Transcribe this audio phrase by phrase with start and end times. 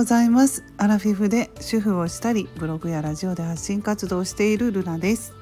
[0.00, 0.64] ございます。
[0.78, 5.34] アラフィフで主婦をしたりブログやラジオで発信活動をしているルナです。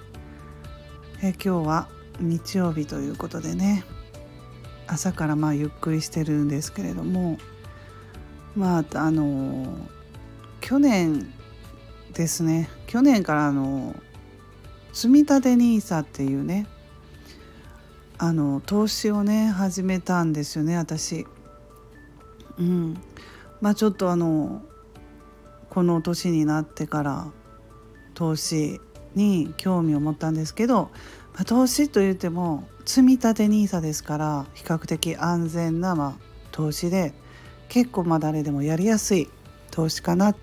[1.23, 1.89] え今日は
[2.19, 3.85] 日曜日ということでね。
[4.89, 7.39] 朝からまあゆっくりしてるんですけれども。
[8.57, 9.79] まああの
[10.61, 11.33] 去年
[12.15, 12.69] ですね。
[12.89, 13.95] 去年からあの
[14.93, 16.67] 積立 NISA っていうね。
[18.19, 21.29] あの投資をね始めたんですよね私。
[22.59, 23.01] うん。
[23.61, 24.63] まあちょっとあの
[25.71, 27.27] この年になってから
[28.15, 28.81] 投資
[29.15, 30.91] に興味を持ったんですけど、
[31.35, 36.15] まあ、投資といっても積み立て NISA ですから比較的安全な、まあ、
[36.53, 37.13] 投資で
[37.69, 39.29] 結構まあ誰でもやりやすい
[39.71, 40.41] 投資かなと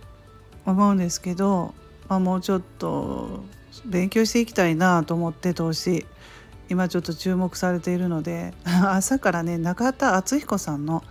[0.66, 1.74] 思うんですけど、
[2.08, 3.44] まあ、もうちょっと
[3.86, 6.06] 勉強していきたいなと思って投資
[6.70, 11.04] 今ちょっと注目されているので 朝からね中田敦彦さんの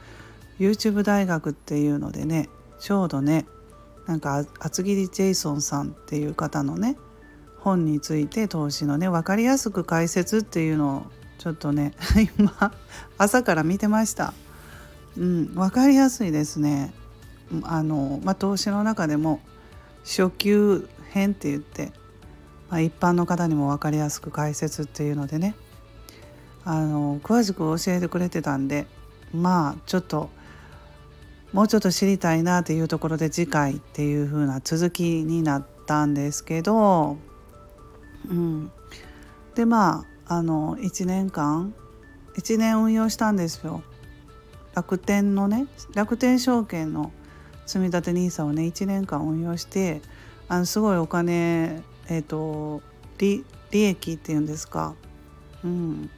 [0.59, 3.47] YouTube 大学っていうのでねちょうどね
[4.07, 6.97] なんか厚切りジェイソンさんっていう方のね
[7.59, 11.03] 本について投資のね分かりやすく解説っていうのを
[11.39, 11.93] ちょっとね
[12.39, 12.73] 今
[13.17, 14.35] 朝から見てました。
[15.17, 16.93] うん、分かりやすいですね。
[17.63, 19.41] あのまあ、投資の中でも
[20.03, 21.93] 初級編って言って、
[22.71, 25.55] まあ、一般の方にも分かりやすく解説っていうのでね
[26.65, 28.87] あの詳しく教えてくれてたんで
[29.33, 30.31] まあちょっと
[31.55, 37.17] もうちょっと知りたいなっていうところで次回っていう風な続きになったんですけど、
[38.29, 38.73] うん、
[39.55, 41.73] でまああの1年間
[42.37, 43.85] 1年運用したんですよ。
[44.75, 47.13] 楽天のね楽天証券の
[47.67, 50.03] 積立 NISA をね1年間運用して
[50.49, 52.83] あのすごいお金えっ、ー、と
[53.19, 54.97] 利利益っていうんですか、
[55.63, 56.11] うん、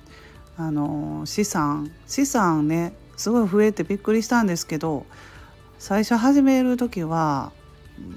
[0.57, 5.07] あの資産資産ねすごい増えてびっくりしたんですけど
[5.79, 7.53] 最初始める時は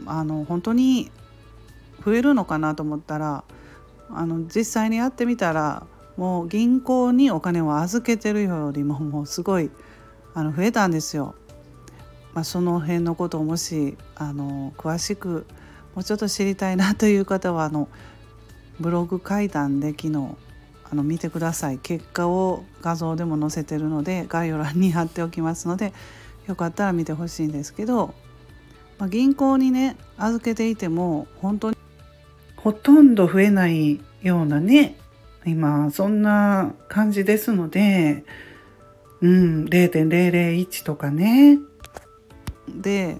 [0.06, 1.12] あの本当に
[2.04, 3.44] 増えるのかなと思ったら
[4.10, 5.86] あの実際にやってみたら
[6.18, 9.70] もう銀行にお金を預けてるよりももうすごい
[10.34, 11.36] あの増えたんですよ。
[12.34, 15.48] まあ、その辺のことをもしあの詳しく
[15.96, 17.88] もうちょっと知りたいなという方はあの
[18.80, 20.36] ブログ書いたんで昨日
[20.92, 21.78] あの見てください。
[21.78, 25.94] 結果を画像でも載せてるので概要欄に貼っておきますので
[26.48, 28.14] よかったら見てほしいんですけど、
[28.98, 31.78] まあ、銀行にね預けていても本当に
[32.58, 34.98] ほとんど増えないようなね
[35.46, 38.26] 今そんな感じですので
[39.22, 41.60] うん0.001とかね。
[42.68, 43.18] で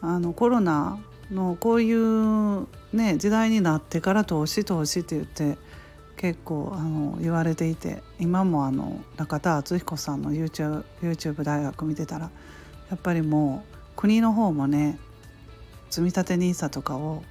[0.00, 0.98] あのコロナ
[1.30, 5.58] のこういうね時代になってから投資投資って言って
[6.16, 12.30] 結構あの言われていて今もあの中田敦彦さんの YouTube, YouTube 大学見てたら
[12.90, 14.98] やっぱりもう国の方もね
[15.90, 17.22] 積立 NISA とかを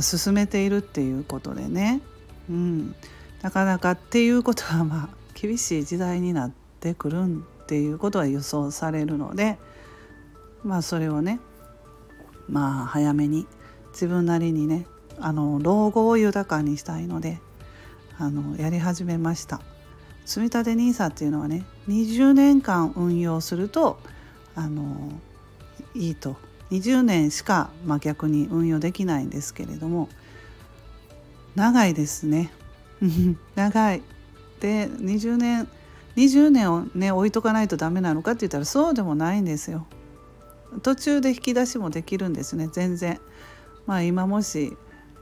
[0.00, 2.00] 進めているっていうことでね、
[2.48, 2.94] うん、
[3.42, 9.58] なかなかっていうことはまあ厳しい時代になってくるんっていうことは予想されるので
[10.64, 11.40] まあそれをね
[12.48, 13.46] まあ早めに
[13.92, 14.86] 自分なりにね
[15.20, 17.40] あの老後を豊かにしたいので
[18.18, 19.60] あのやり始めました。
[20.26, 23.98] 積立 NISA っていうのはね20年間運用すると
[24.54, 25.12] あの
[25.94, 26.36] いいと。
[26.70, 30.10] 20年しか、まあ、逆に運用できないんですけれども
[31.54, 32.52] 長いですね。
[33.54, 34.02] 長い。
[34.60, 35.68] で20年
[36.16, 39.86] 20年をね置いとかないとダメなのかって言ったらそうでもないんですよ。
[40.82, 43.20] 途中で引き出しもできるんですね全然。
[43.86, 44.76] まあ今もし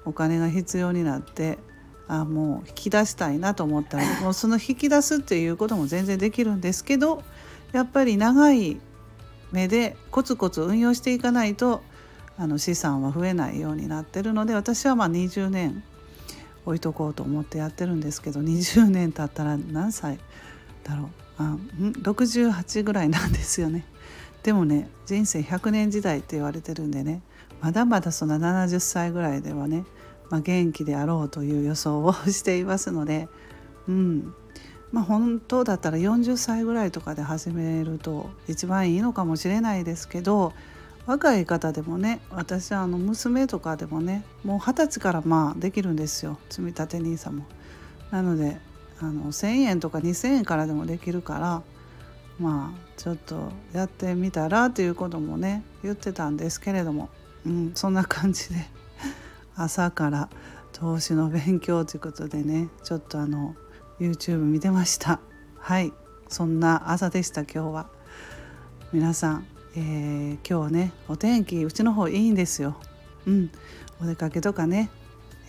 [0.04, 1.58] お金が必要になって
[2.08, 7.22] あもう引き出したいなと思ったらもうその引き出すっていうことも全然できるんですけど
[7.72, 8.80] やっぱり長い
[9.52, 11.82] 目でコツコツ運用していかないと
[12.38, 15.82] あの資産は増えないようになってるので私はまあ20年
[16.64, 20.18] 置いとこうと思ってやってるんですけど20年経ったら何歳
[20.84, 21.56] だろうあ
[22.02, 23.84] 68ぐらいなんですよね。
[24.42, 27.20] でもね人生100年時代って言われてるんでね
[27.60, 29.84] まだまだそんな70歳ぐらいではね、
[30.30, 33.28] まあ、元気であろうという予想をしていますので、
[33.88, 34.34] うん。
[34.92, 40.52] まあ、本当だったら40歳ぐらいとかで始めると一番いいのかもしれないですけど
[41.06, 46.38] 若い方でもね私はあの娘とかでもねもう二十歳からまあできるんですよ。
[46.48, 47.44] 積立 NISA も。
[48.10, 48.58] なので
[49.00, 51.62] あの1,000円とか2,000円からでもできるから
[52.40, 57.08] まあちょっとやってみたらということもね言ってたんですけれども、
[57.44, 58.66] うん、そんな感じで。
[59.56, 60.28] 朝から
[60.72, 63.54] 投資の勉強ということでねちょっとあの
[63.98, 65.20] YouTube 見てました。
[65.58, 65.92] はい。
[66.28, 67.86] そんな朝でした今日は。
[68.92, 72.76] 皆さんえー、今日ねお天気うちの方いいんですよ。
[73.26, 73.50] うん、
[74.02, 74.88] お出かけとかね、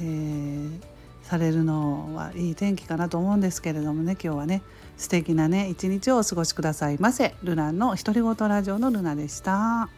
[0.02, 0.80] えー、
[1.24, 4.64] されるのはいい天気かなと思うんですけれどもね今日はね
[4.98, 7.36] 素敵なね一日をお過ごしくださいませ。
[7.42, 9.90] ルナの独り言ラジオのルナでした。